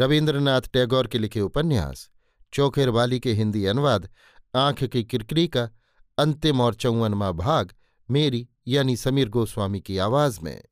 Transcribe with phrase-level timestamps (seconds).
[0.00, 2.10] रविन्द्रनाथ टैगोर के लिखे उपन्यास,
[2.52, 4.08] चौखेर वाली के हिंदी अनुवाद,
[4.56, 5.70] आँख की किरकिरी का
[6.18, 7.74] अंतिम और चौवनवा भाग,
[8.10, 10.62] मेरी यानी समीर गोस्वामी की आवाज़ में।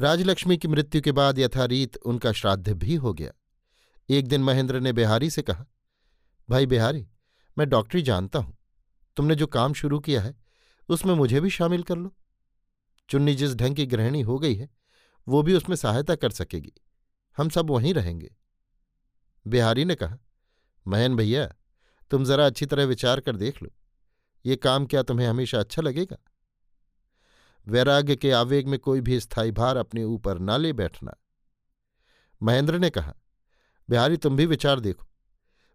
[0.00, 3.32] राजलक्ष्मी की मृत्यु के बाद यथारीत उनका श्राद्ध भी हो गया।
[4.10, 5.66] एक दिन महेंद्र ने बिहारी से कहा,
[6.50, 7.08] भाई बिहारी,
[7.58, 8.56] मैं डॉक्टरी जानता हूँ।
[9.16, 10.36] तुमने जो काम शुरू किया है,
[10.88, 12.16] उसमें मुझे भी शामिल कर लो।
[13.08, 14.70] चुन्नी जिस ढंग की गृहिणी हो गई है,
[15.28, 16.72] वो भी उसमें सहायता कर सकेगी।
[17.40, 18.36] हम सब वहीं रहेंगे।
[19.46, 20.18] बिहारी ने कहा
[20.86, 21.54] महन भैया,
[22.10, 23.70] तुम जरा अच्छी तरह विचार कर देख लो।
[24.46, 26.16] ये काम क्या तुम्हें हमेशा अच्छा लगेगा?
[27.68, 31.14] वैराग्य के आवेग में कोई भी स्थायी भार अपने ऊपर ना ले बैठना।
[32.42, 33.14] महेंद्र ने कहा,
[33.90, 35.06] बिहारी, तुम भी विचार देखो।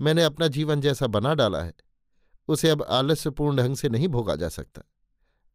[0.00, 1.74] मैंने अपना जीवन जैसा बना डाला है।
[2.48, 4.82] उसे अब आलस्यपूर्ण ढंग से नहीं भोगा जा सकता।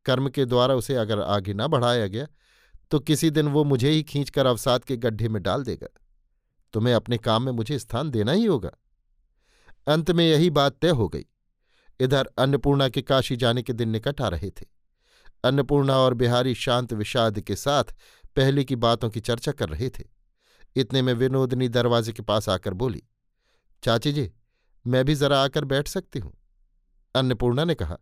[0.06, 2.28] कर्म के द्वारा उसे अगर आगे ना बढ़ाया गया
[2.92, 5.88] तो किसी दिन वो मुझे ही खींचकर अवसाद के गड्ढे में डाल देगा।
[6.74, 8.72] तुम्हें अपने काम में मुझे स्थान देना ही होगा।
[9.88, 11.26] अंत में यही बात तय हो गई।
[12.00, 14.66] इधर अन्नपूर्णा के काशी जाने के दिन निकट आ रहे थे।
[15.44, 17.96] अन्नपूर्णा और बिहारी शांत विषाद के साथ
[18.36, 20.04] पहले की बातों की चर्चा कर रहे थे।
[20.76, 23.04] इतने में विनोदनी दरवाजे के पास आकर बोली,
[23.84, 24.32] चाची जी,
[24.86, 26.34] मैं भी जरा आकर बैठ सकती हूँ?
[27.16, 27.98] अन्नपूर्णा ने कहा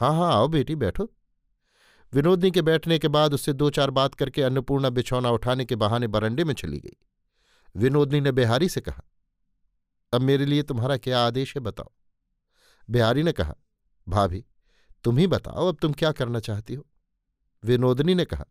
[0.00, 1.10] हाँ हाँ आओ बेटी, बैठो।
[2.12, 6.06] विनोदनी के बैठने के बाद उससे दो चार बात करके अन्नपूर्णा बिछौना उठाने के बहाने
[6.06, 6.96] बरंडे में चली गई।
[7.76, 9.02] विनोदनी ने बिहारी से कहा,
[10.12, 11.90] अब मेरे लिए तुम्हारा क्या आदेश है बताओ?
[12.88, 13.54] बिहारी ने कहा,
[14.06, 14.44] भाभी,
[15.04, 16.86] तुम ही बताओ अब तुम क्या करना चाहती हो?
[17.64, 18.44] विनोदनी ने कहा,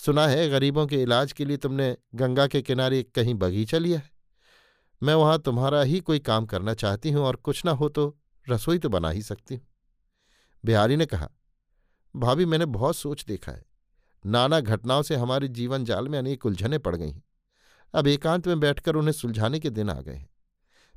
[0.00, 4.10] सुना है गरीबों के इलाज के लिए तुमने गंगा के किनारे कहीं बगीचा लिया है।
[5.02, 8.78] मैं वहाँ तुम्हारा ही कोई काम करना चाहती हूँ और कुछ ना हो तो रसोई
[8.78, 9.66] तो बना ही सकती हूँ।
[10.64, 11.30] बिहारी ने कहा
[12.16, 13.64] भाभी, मैंने बहुत सोच देखा है।
[14.26, 17.22] नाना घटनाओं से हमारे जीवन जाल में अनेक उलझने पड़ गई। हैं
[17.94, 20.28] अब एकांत में बैठकर उन्हें सुलझाने के दिन आ गए हैं।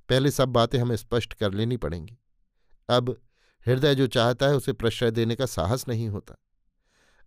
[0.09, 2.17] पहले सब बातें हमें स्पष्ट कर लेनी पड़ेंगी।
[2.89, 3.17] अब
[3.65, 6.35] हृदय जो चाहता है उसे प्रश्रय देने का साहस नहीं होता।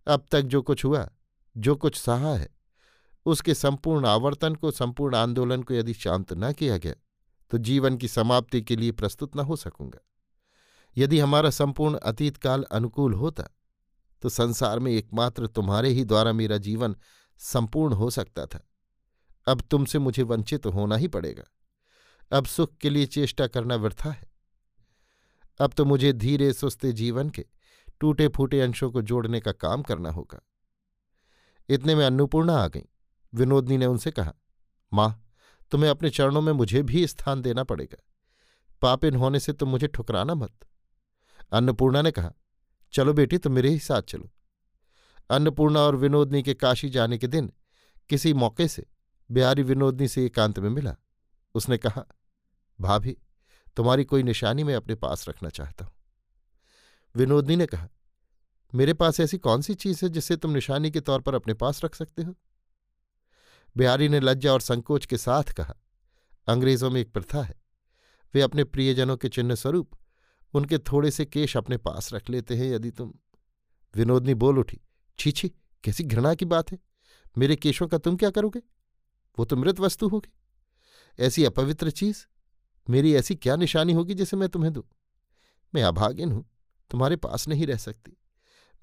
[0.07, 1.09] अब तक जो कुछ हुआ,
[1.57, 2.49] जो कुछ सहा है,
[3.25, 6.93] उसके संपूर्ण आवर्तन को, संपूर्ण आंदोलन को यदि शांत न किया गया
[7.51, 9.99] तो जीवन की समाप्ति के लिए प्रस्तुत न हो सकूँगा।
[10.97, 13.43] यदि हमारा संपूर्ण अतीत काल अनुकूल होता
[14.23, 16.95] तो संसार में एकमात्र तुम्हारे ही द्वारा मेरा जीवन
[17.37, 18.67] संपूर्ण हो सकता था।
[19.47, 21.43] अब तुमसे मुझे वंचित होना ही पड़ेगा।
[22.37, 24.31] अब सुख के लिए चेष्टा करना व्यर्था है।
[25.61, 27.45] अब तो मुझे धीरे सुस्ते जीवन के
[27.99, 30.41] टूटे फूटे अंशों को जोड़ने का काम करना होगा।
[31.69, 32.83] इतने में अन्नपूर्णा आ गई।
[33.33, 34.33] विनोदनी ने उनसे कहा,
[34.93, 35.29] माँ,
[35.71, 38.03] तुम्हें अपने चरणों में मुझे भी स्थान देना पड़ेगा।
[38.81, 40.53] पापिन होने से तुम मुझे ठुकराना मत।
[41.51, 42.33] अन्नपूर्णा ने कहा
[42.93, 44.29] चलो बेटी, तुम मेरे ही साथ चलो।
[45.29, 47.53] अन्नपूर्णा और विनोदनी के काशी जाने के दिन
[48.09, 48.85] किसी मौके से
[49.31, 50.95] बिहारी विनोदनी से एकांत में मिला।
[51.55, 52.05] उसने कहा,
[52.81, 53.17] भाभी,
[53.75, 55.93] तुम्हारी कोई निशानी मैं अपने पास रखना चाहता हूँ।
[57.15, 57.89] विनोदनी ने कहा,
[58.75, 61.83] मेरे पास ऐसी कौन सी चीज़ है जिसे तुम निशानी के तौर पर अपने पास
[61.85, 62.35] रख सकते हो?
[63.77, 65.75] बिहारी ने लज्जा और संकोच के साथ कहा,
[66.47, 67.61] अंग्रेज़ों में एक प्रथा है।
[68.33, 69.91] वे अपने प्रियजनों के चिन्ह स्वरूप
[70.53, 73.13] उनके थोड़े से केश अपने पास रख लेते हैं यदि तुम।
[73.95, 74.81] विनोदनी बोल उठी,
[75.19, 75.49] छी छी,
[75.83, 76.79] कैसी घृणा की बात है।
[77.37, 78.61] मेरे केशों का तुम क्या करोगे?
[79.39, 80.33] वो तो मृत वस्तु होगी।
[81.19, 82.25] ऐसी अपवित्र चीज़,
[82.89, 84.83] मेरी ऐसी क्या निशानी होगी जिसे मैं तुम्हें दूँ?
[85.75, 86.49] मैं अभागिन हूँ,
[86.89, 88.17] तुम्हारे पास नहीं रह सकती।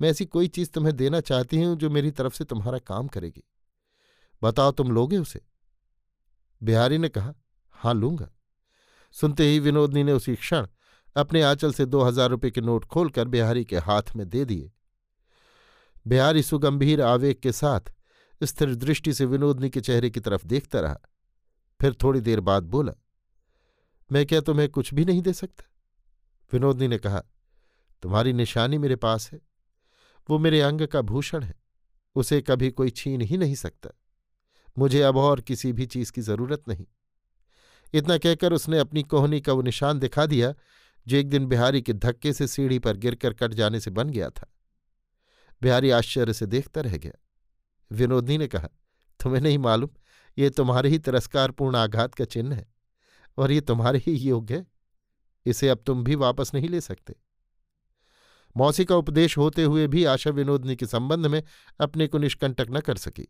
[0.00, 3.44] मैं ऐसी कोई चीज़ तुम्हें देना चाहती हूँ जो मेरी तरफ़ से तुम्हारा काम करेगी।
[4.42, 5.40] बताओ तुम लोगे उसे?
[6.62, 7.34] बिहारी ने कहा,
[7.70, 8.30] हाँ, लूँगा।
[9.12, 10.66] सुनते ही विनोदनी ने उसी क्षण
[11.16, 14.70] अपने आंचल से दो हज़ार रुपये के नोट खोलकर बिहारी के हाथ में दे दिए।
[16.06, 17.92] बिहारी सुगंभीर आवेग के साथ
[18.40, 20.98] स्थिर दृष्टि से विनोदनी के चेहरे की तरफ़ देखता रहा।
[21.80, 22.92] फिर थोड़ी देर बाद बोला,
[24.10, 25.64] मैं क्या तुम्हें कुछ भी नहीं दे सकता?
[26.52, 27.22] विनोदनी ने कहा,
[28.02, 29.40] तुम्हारी निशानी मेरे पास है।
[30.28, 31.54] वो मेरे अंग का भूषण है।
[32.16, 33.90] उसे कभी कोई छीन ही नहीं सकता।
[34.78, 36.86] मुझे अब और किसी भी चीज़ की ज़रूरत नहीं।
[37.94, 40.54] इतना कहकर उसने अपनी कोहनी का वो निशान दिखा दिया
[41.10, 44.30] जो एक दिन बिहारी के धक्के से सीढ़ी पर गिरकर कट जाने से बन गया
[44.30, 44.52] था।
[45.62, 47.12] बिहारी आश्चर्य से देखता रह गया।
[47.92, 48.68] विनोदनी ने कहा,
[49.22, 49.90] तुम्हें नहीं मालूम,
[50.38, 52.74] ये तुम्हारे ही तिरस्कारपूर्ण आघात का चिन्ह है,
[53.38, 54.66] और ये तुम्हारे ही योग्य है।
[55.46, 57.14] इसे अब तुम भी वापस नहीं ले सकते।
[58.56, 61.42] मौसी का उपदेश होते हुए भी आशा विनोदनी के संबंध में
[61.80, 63.28] अपने को निष्कंटक न कर सकी।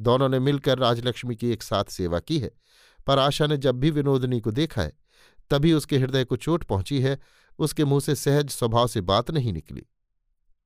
[0.00, 2.50] दोनों ने मिलकर राजलक्ष्मी की एक साथ सेवा की है,
[3.06, 5.01] पर आशा ने जब भी विनोदनी को देखा है
[5.50, 7.18] तभी उसके हृदय को चोट पहुँची है,
[7.58, 9.82] उसके मुँह से सहज स्वभाव से बात नहीं निकली।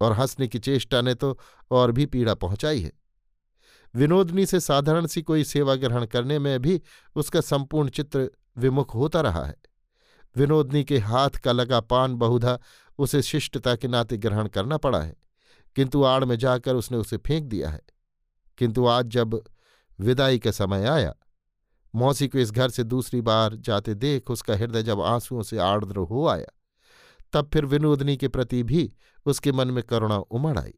[0.00, 1.38] और हंसने की चेष्टा ने तो
[1.70, 2.92] और भी पीड़ा पहुंचाई है।
[3.94, 6.80] विनोदनी से साधारण सी कोई सेवा ग्रहण करने में भी
[7.16, 9.56] उसका संपूर्ण चित्र विमुख होता रहा है।
[10.36, 12.58] विनोदनी के हाथ का लगा पान बहुधा
[12.98, 15.14] उसे शिष्टता के नाते ग्रहण करना पड़ा है,
[15.76, 17.80] किंतु आड़ में जाकर उसने उसे फेंक दिया है।
[18.58, 19.40] किंतु आज जब
[19.98, 21.14] विदाई का समय आया
[21.96, 25.96] मौसी को इस घर से दूसरी बार जाते देख उसका हृदय जब आंसुओं से आर्द्र
[25.96, 26.46] हो आया,
[27.32, 28.92] तब फिर विनोदनी के प्रति भी
[29.26, 30.74] उसके मन में करुणा उमड़ आई।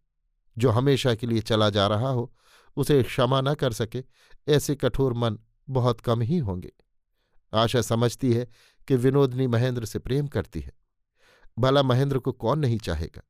[0.59, 2.35] जो हमेशा के लिए चला जा रहा हो,
[2.76, 4.05] उसे क्षमा न कर सके,
[4.49, 5.38] ऐसे कठोर मन
[5.70, 6.73] बहुत कम ही होंगे।
[7.55, 8.49] आशा समझती है
[8.88, 10.73] कि विनोदनी महेंद्र से प्रेम करती है।
[11.59, 13.23] भला महेंद्र को कौन नहीं चाहेगा?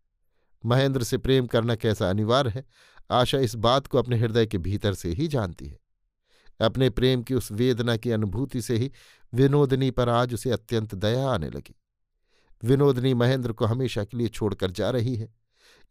[0.67, 2.65] महेंद्र से प्रेम करना कैसा अनिवार्य है?
[3.11, 5.88] आशा इस बात को अपने हृदय के भीतर से ही जानती है।
[6.61, 8.93] अपने प्रेम की उस वेदना की अनुभूति से ही
[9.35, 11.75] विनोदनी पर आज उसे अत्यंत दया आने लगी।
[12.65, 15.35] विनोदनी महेंद्र को हमेशा के लिए छोड़कर जा रही है।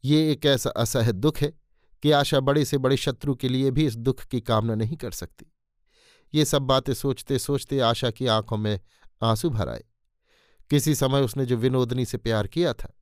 [0.05, 1.53] ये एक ऐसा असह दुख है
[2.03, 5.11] कि आशा बड़े से बड़े शत्रु के लिए भी इस दुख की कामना नहीं कर
[5.11, 5.53] सकती।
[6.33, 8.79] ये सब बातें सोचते सोचते आशा की आँखों में
[9.23, 9.83] आँसू भर आए।
[10.69, 12.93] किसी समय उसने जो विनोदनी से प्यार किया था,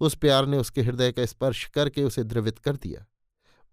[0.00, 3.06] उस प्यार ने उसके हृदय का स्पर्श करके उसे द्रवित कर दिया।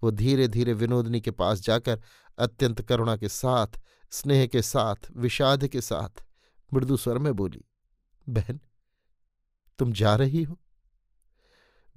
[0.04, 2.02] वो धीरे धीरे विनोदनी के पास जाकर
[2.38, 3.68] अत्यंत करुणा के साथ,
[4.12, 6.24] स्नेह के साथ, विषाद के साथ
[6.74, 7.66] मृदु स्वर में बोली,
[8.30, 8.60] बहन,
[9.80, 10.60] तुम जा रही हो?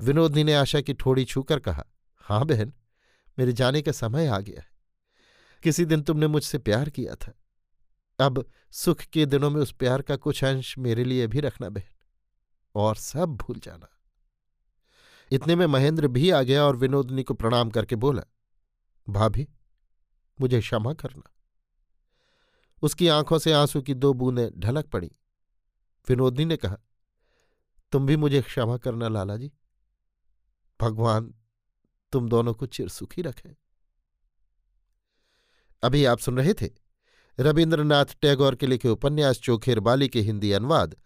[0.00, 1.84] विनोदनी ने आशा की ठोड़ी छूकर कहा,
[2.16, 2.72] हाँ बहन,
[3.38, 4.70] मेरे जाने का समय आ गया है।
[5.62, 7.32] किसी दिन तुमने मुझसे प्यार किया था।
[8.26, 11.94] अब सुख के दिनों में उस प्यार का कुछ अंश मेरे लिए भी रखना बहन,
[12.74, 13.88] और सब भूल जाना।
[15.30, 18.22] इतने में महेंद्र भी आ गया और विनोदनी को प्रणाम करके बोला,
[19.08, 19.48] भाभी,
[20.40, 21.30] मुझे क्षमा करना।
[22.82, 25.10] उसकी आँखों से आँसू की दो बूंदें ढलक पड़ी।
[26.08, 26.76] विनोदनी ने कहा,
[27.92, 29.52] तुम भी मुझे क्षमा करना लाला जी
[30.80, 31.34] भगवान
[32.12, 33.56] तुम दोनों को चिर सुखी रखें।
[35.82, 36.70] अभी आप सुन रहे थे
[37.40, 40.96] रविन्द्रनाथ टैगोर के लिखे उपन्यास चोखेर बाली के हिंदी अनुवाद,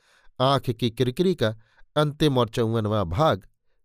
[0.41, 1.57] आँख की किरकिरी का
[1.97, 3.49] अंतिम और चौवनवा भाग